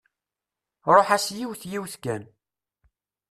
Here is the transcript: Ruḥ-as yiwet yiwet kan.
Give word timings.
Ruḥ-as 0.95 1.25
yiwet 1.37 1.63
yiwet 1.71 1.95
kan. 2.03 2.23